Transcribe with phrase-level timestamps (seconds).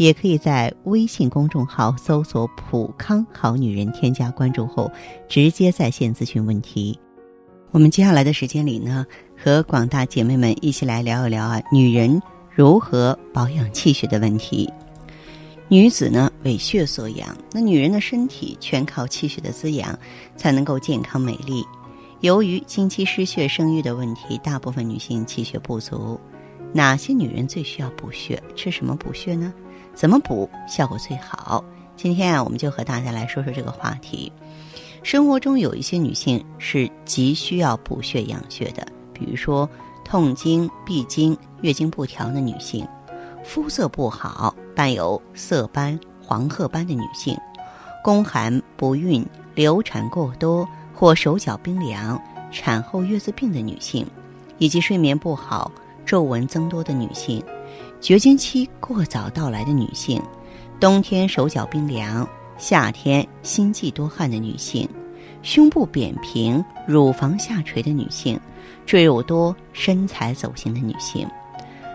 [0.00, 4.90] 也可以在微信公众号搜索“普康好女人”，添加关注后
[5.28, 6.98] 直接在线咨询问题。
[7.70, 9.04] 我们接下来的时间里呢，
[9.36, 12.18] 和广大姐妹们一起来聊一聊啊，女人
[12.48, 14.72] 如何保养气血的问题。
[15.68, 19.96] 女子呢为血所养，那女人的身体全靠气血的滋养
[20.34, 21.62] 才能够健康美丽。
[22.20, 26.18] 由于经期失血、生育的问题，大部分女性气血不足。
[26.72, 28.42] 哪些女人最需要补血？
[28.54, 29.52] 吃什么补血呢？
[29.94, 31.64] 怎么补效果最好？
[31.96, 34.32] 今天啊，我们就和大家来说说这个话题。
[35.02, 39.68] 生活中有一些女性是急需要补血养血的，比如说
[40.04, 42.86] 痛经、闭经、月经不调的女性，
[43.44, 44.54] 肤色不好。
[44.72, 47.36] 伴有色斑、黄褐斑的女性，
[48.02, 52.18] 宫寒不孕、流产过多或手脚冰凉、
[52.50, 54.06] 产后月子病的女性，
[54.56, 55.70] 以及睡眠不好、
[56.10, 57.40] 皱纹增多的女性，
[58.00, 60.20] 绝经期过早到来的女性，
[60.80, 64.88] 冬天手脚冰凉、夏天心悸多汗的女性，
[65.40, 68.36] 胸部扁平、乳房下垂的女性，
[68.84, 71.24] 赘肉多、身材走形的女性。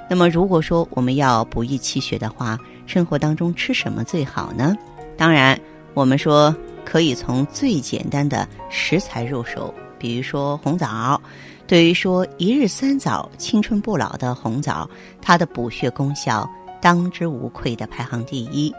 [0.10, 4.74] 那么，如果说我们要补益气血的话，生活当中吃什么最好呢？
[5.18, 5.60] 当然，
[5.94, 6.56] 我们说
[6.86, 11.22] 可以从最简单的食材入手，比如说红枣。
[11.68, 14.88] 对于说一日三枣、青春不老的红枣，
[15.22, 16.48] 它的补血功效
[16.80, 18.74] 当之无愧的排行第一。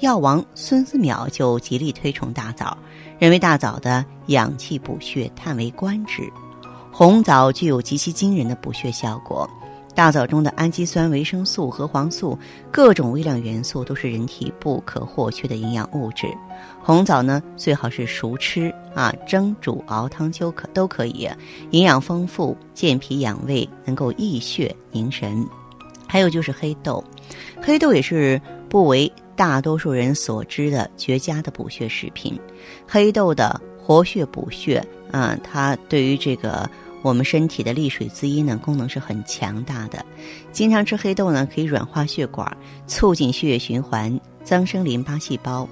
[0.00, 2.76] 药王孙思邈就极力推崇大枣，
[3.18, 6.22] 认为大枣的养气补血叹为观止。
[6.90, 9.48] 红枣具有极其惊人的补血效果。
[9.94, 12.36] 大枣中的氨基酸、维生素、核黄素，
[12.70, 16.26] 各种微量元素都是人体不可或缺的营养物质。
[16.82, 21.28] 红枣呢，最好是熟吃啊，蒸、煮、熬汤就可都可以，
[21.70, 25.46] 营养丰富，健脾养胃，能够益血凝神。
[26.08, 27.02] 还有就是黑豆，
[27.62, 32.36] 黑豆也是不为大多数人所知的绝佳的补血食品。
[32.86, 36.68] 黑豆的活血补血啊，它对于这个。
[37.04, 40.02] 我们身体的利水滋阴呢，功能是很强大的。
[40.52, 42.50] 经常吃黑豆呢，可以软化血管，
[42.86, 45.68] 促进血液循环，增生淋巴细胞。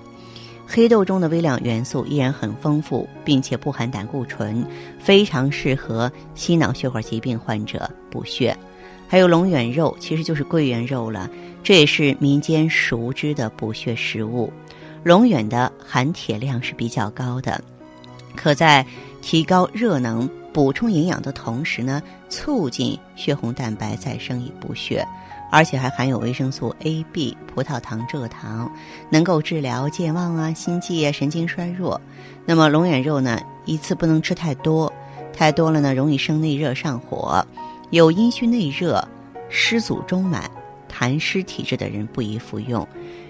[0.66, 4.62] 黑豆中的微量元素依然很丰富，并且不含胆固醇，
[4.98, 8.54] 非常适合心脑血管疾病患者补血。
[9.08, 11.30] 还有龙眼肉，其实就是桂圆肉了，
[11.62, 14.52] 这也是民间熟知的补血食物。
[15.02, 17.58] 龙眼的含铁量是比较高的，
[18.36, 18.84] 可在
[19.22, 20.28] 提高热能。
[20.52, 25.06] 补充营养的同时呢，促进血红蛋白再生以补血，
[25.50, 28.70] 而且还含有维生素 A、B、葡萄糖、蔗糖，
[29.10, 32.00] 能够治疗健忘啊、心悸啊、神经衰弱。
[32.44, 34.92] 那么龙眼肉呢，一次不能吃太多，
[35.32, 37.44] 太多了呢容易生内热上火，
[37.90, 39.02] 有阴虚内热、
[39.48, 40.50] 湿阻中满、
[40.90, 42.86] 痰湿体质的人不宜服用。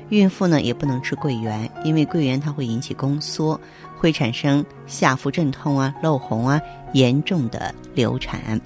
[0.08, 3.58] 孕妇呢也不能吃桂圆，因为桂圆它会引起宫缩，
[4.02, 6.60] 会产生下腹阵痛啊、漏红啊。
[6.94, 8.60] 严重的流产，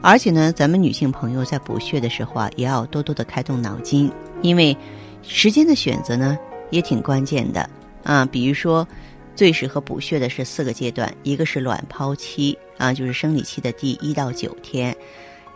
[0.00, 4.12] 而且呢，咱们女性朋友在补血的时候啊，也要多多的开动脑筋，
[4.42, 4.76] 因为
[5.22, 6.38] 时间的选择呢
[6.70, 7.68] 也挺关键的
[8.04, 8.24] 啊。
[8.24, 8.86] 比如说，
[9.34, 14.96] 最适合补血的是四个阶段，一个是卵泡期啊，就是生理期的第一到九天，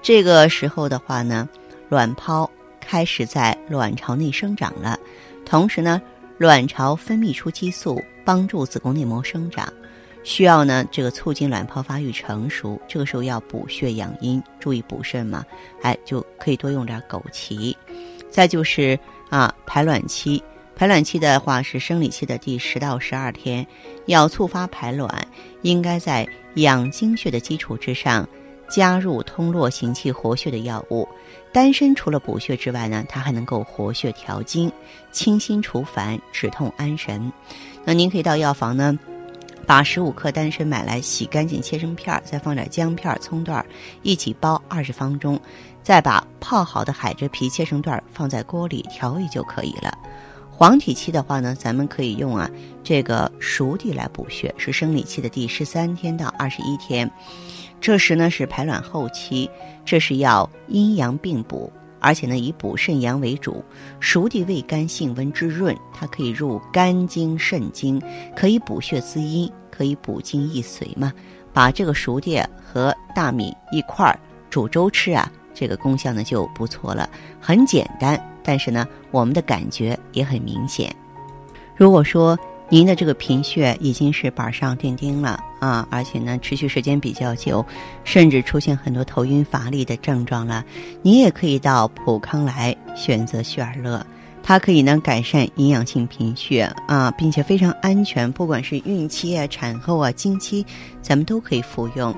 [0.03, 1.49] 这个时候的话呢，
[1.89, 2.51] 卵泡
[2.81, 4.99] 开始在卵巢内生长了，
[5.47, 6.03] 同时呢，
[6.37, 9.73] 卵巢分泌出激素，帮助子宫内膜生长。
[10.25, 15.45] 需要呢，这个促进卵泡发育成熟，这个时候要补血养阴，注意补肾嘛，
[15.83, 17.75] 哎，就可以多用点枸杞。
[18.31, 18.97] 再就是
[19.31, 20.41] 啊，排卵期，
[20.77, 23.67] 排卵期的话是生理期的第十到十二天，
[24.07, 25.27] 要促发排卵，
[25.63, 28.27] 应该在养精血的基础之上，
[28.71, 31.07] 加入通络行气活血的药物。
[31.53, 34.73] 丹参除了补血之外呢，它还能够活血调经、
[35.11, 37.31] 清心除烦、止痛安神。
[37.85, 38.99] 那您可以到药房呢。
[39.65, 43.67] 把十五克丹参买来，洗干净，切成片儿，再放点姜片、葱段儿，
[44.03, 45.41] 一起煲二十分钟，
[45.85, 49.97] 再把泡好的海蜇皮切成段儿，放在锅里调味就可以了。
[50.55, 52.49] 黄体期的话呢，咱们可以用啊
[52.85, 57.11] 这个熟地来补血，是生理期的第十三天到二十一天，
[57.81, 59.51] 这时呢是排卵后期，
[59.85, 61.73] 这是要阴阳并补。
[62.05, 63.65] 而且呢，以补肾阳为主，
[64.01, 68.03] 熟地味甘，性温，滋润，它可以入肝经、肾经，
[68.35, 71.13] 可以补血滋阴，可以补精益髓嘛，
[71.53, 74.19] 把这个熟地和大米一块儿
[74.51, 77.09] 煮粥吃啊，这个功效呢就不错了。
[77.41, 80.95] 很简单，但是呢，我们的感觉也很明显。
[81.77, 87.65] 如果说您的这个贫血已经是板上钉钉了啊，而且呢持续时间比较久，
[88.05, 90.65] 甚至出现很多头晕乏力的症状了，
[91.03, 94.05] 你也可以到普康来选择旭尔乐。
[94.43, 100.67] 它可以呢改善营养性贫血啊，并且非常安全，不管是孕期啊、产后啊、经期，
[101.01, 102.15] 咱们都可以服用。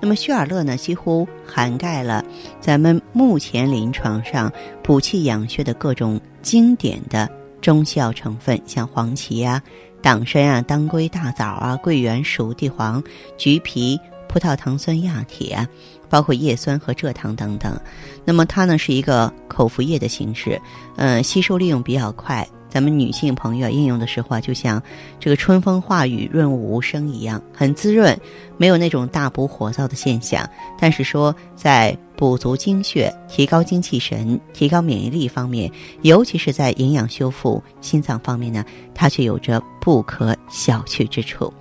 [0.00, 2.24] 那么血尔乐呢，几乎涵盖了
[2.60, 7.28] 咱们目前临床上补气养血的各种经典的
[7.60, 9.62] 中西药成分，像黄芪啊、
[10.02, 13.02] 党参啊、当归、大枣啊、桂圆、熟地黄、
[13.38, 13.98] 橘皮、
[14.28, 15.66] 葡萄糖酸亚铁。
[16.10, 17.76] 包括叶酸和蔗糖等等，
[18.24, 20.60] 那么它呢是一个口服液的形式，
[20.94, 22.46] 呃，吸收利用比较快。
[22.68, 24.80] 咱们女性朋友应用的时候啊，就像
[25.18, 28.16] 这个春风化雨、润物无声一样，很滋润，
[28.56, 30.48] 没有那种大补火燥的现象。
[30.78, 35.70] 但是说在补足精血、提高精气神、提高免疫力方面，
[36.02, 38.64] 尤其是在营养修复心脏方面呢，
[38.94, 41.52] 它却有着不可小觑之处。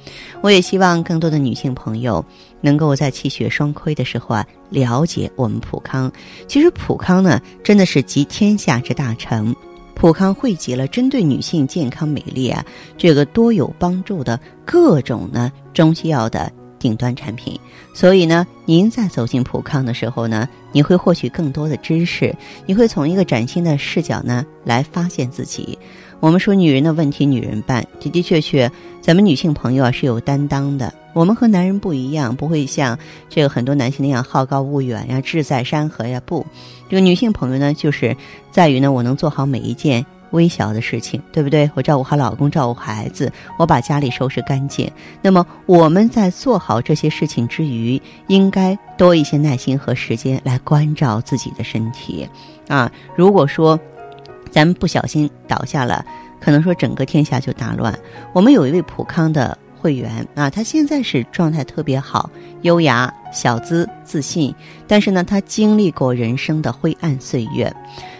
[0.42, 2.24] 我也希望更多的女性朋友
[2.62, 6.12] 能够在气血双亏的时候啊，了解我们普康。
[6.48, 9.56] 其实普康呢，真的是集天下之大成。
[9.96, 12.66] 普康汇集了针对女性健康美丽啊，
[12.98, 16.52] 这个多有帮助的各种呢中西药的
[16.84, 17.58] 顶端产品。
[17.94, 22.36] 所以呢，您在走进普康的时候呢，你会获取更多的知识，
[22.66, 25.80] 你会从一个崭新的视角呢来发现自己。
[26.20, 28.70] 我们说女人的问题女人办，的的确确，
[29.02, 30.94] 咱们女性朋友啊是有担当的。
[31.14, 32.98] 我们和男人不一样，不会像
[33.30, 36.22] 这个很多男性那样好高骛远呀、志在山河呀。
[36.26, 36.46] 不，
[36.90, 38.16] 这个女性朋友呢，就是
[38.52, 41.72] 在于呢，我能做好每一件微小的事情，对不对？
[41.74, 44.92] 我照顾好老公，照顾孩子，我把家里收拾干净。
[45.22, 52.28] 那么我们在做好这些事情之余，应该多一些耐心和时间来关照自己的身体
[52.68, 52.92] 啊。
[53.16, 53.80] 如果说，
[54.52, 56.06] 咱们不小心倒下了，
[56.40, 57.98] 可能说整个天下就大乱。
[58.34, 62.30] 我们有一位普康的会员啊，他现在是状态特别好，
[62.62, 64.56] 优雅、小资、自信。
[64.88, 67.70] 但是呢，他经历过人生的灰暗岁月。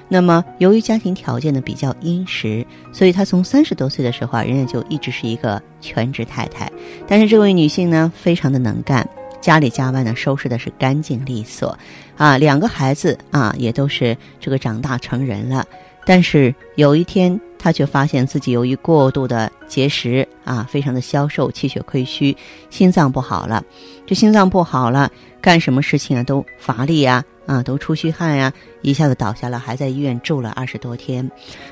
[0.10, 6.70] 那么，由于家庭条件呢比较殷实，所以他从三十多岁的时候啊，人家就一直是一个全职太太。
[7.08, 9.08] 但是这位女性呢，非常的能干，
[9.40, 11.80] 家里家外呢收拾的是干净利索，
[12.18, 15.66] 啊，两个孩子啊也都是这个长大成人了。
[16.06, 22.36] 但是有一天，他却发现自己由于过度的节食啊，非常的消瘦，气血亏虚，
[22.70, 23.64] 心脏不好了。
[24.06, 25.10] 这心脏不好了，
[25.42, 28.52] 干什么事情啊都乏力啊，啊都出虚汗呀，
[28.82, 31.30] 一下子倒下了，还在医院住了二十多天。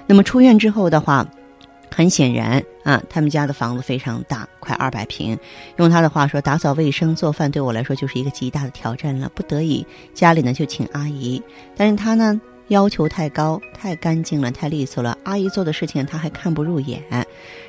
[0.07, 1.28] 那么出院之后的话，
[1.94, 5.38] 很显然啊，他们家的房子非常大，快二百平。
[5.75, 9.30] 用他的话说，打扫卫生、做饭对我来说就是一个极大的挑战了。
[9.36, 11.44] 不得已，家里呢就请阿姨，
[11.75, 12.39] 但是他呢。
[12.71, 15.18] 要求太高，太干净了，太利索了。
[15.23, 17.03] 阿姨做的事情她还看不入眼。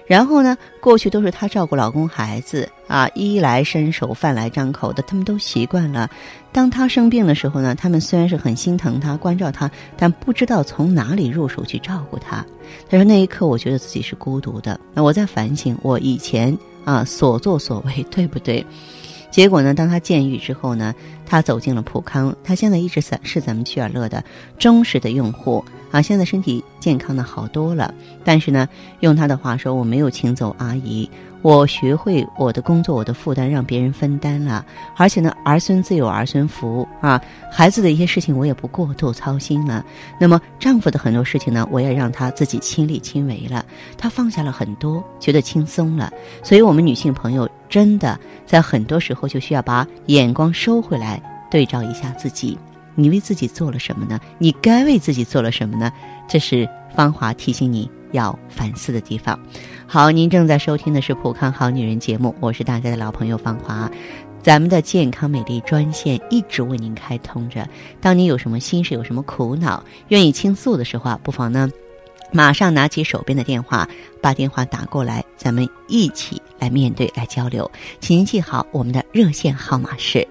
[0.07, 6.09] 然后呢，过去都是她照顾老公孩子啊，衣来伸手，饭来张口的，他们都习惯了。
[6.53, 12.47] 当她生病的时候呢，他们虽然是很心疼她、关照她，但不知道从哪里入手去照顾她。
[12.89, 14.79] 他说那一刻，我觉得自己是孤独的。
[14.95, 18.65] 那我在反省我以前啊所作所为，对不对？
[19.33, 19.73] 结果呢？
[19.73, 20.95] 当他见愈之后呢，
[21.27, 24.23] 他走进了普康，他现在一直是是咱们趣尔乐的
[24.59, 27.93] 忠实的用户啊，现在身体健康的好多了。
[28.25, 28.69] 但是呢，
[29.01, 31.09] 用他的话说，我没有请走阿姨。
[31.41, 34.65] 我学会我的工作，我的负担让别人分担了，
[34.97, 39.85] 而且呢，儿孙自有儿孙福啊，孩子的一些事情我也不过度操心了。
[40.21, 43.67] 那么丈夫的很多事情呢，我也让他自己亲力亲为了，
[43.99, 46.13] 他放下了很多，觉得轻松了。
[46.45, 51.21] 所以，我们女性朋友真的在很多时候就需要把眼光收回来，
[51.53, 52.59] 对照一下自己，
[52.95, 54.19] 你为自己做了什么呢？
[54.39, 55.93] 你该为自己做了什么呢？
[56.27, 56.67] 这是
[56.97, 57.89] 芳华提醒你。
[58.13, 59.41] 要反思的地方。
[59.87, 63.91] 好，您正在收听的是《普康好女人》节目，我是大家的老朋友芳华。
[64.43, 67.67] 咱们的健康美丽专线一直为您开通着。
[68.03, 71.71] 当你有什么心事、有什么苦恼，愿意倾诉的时候啊，不妨呢，
[72.33, 73.89] 马上拿起手边的电话，
[74.21, 77.71] 把电话打过来，咱们一起来面对、来交流。
[77.99, 80.29] 请您记好，我们的热线号码是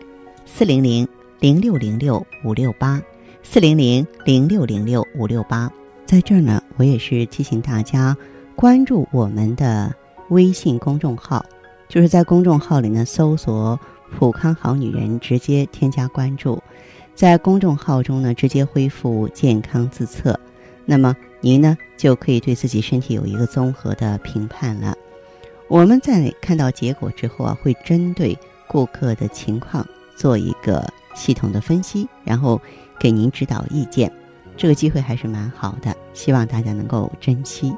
[0.54, 1.08] 四零零
[1.40, 3.02] 零六零六五六八，
[3.42, 5.72] 四零零零六零六五六八。
[6.06, 8.16] 在这儿呢，我也是提醒大家
[8.56, 9.92] 关注我们的
[10.30, 11.44] 微信公众号，
[11.88, 13.80] 就是在公众号里呢搜索
[14.20, 16.62] “普康好女人”，直接添加关注，
[17.16, 20.40] 在公众号中呢直接恢复健康自测，
[20.86, 24.96] 那么您呢就可以对自己身体有一个综合的评判了。
[25.70, 29.88] 我们在看到结果之后啊，会针对顾客的情况
[30.22, 32.62] 做一个系统的分析，然后
[33.00, 34.14] 给您指导意见。
[34.56, 37.76] 这个机会还是蛮好的，希望大家能够珍惜。